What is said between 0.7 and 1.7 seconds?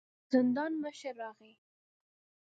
مشر راغی.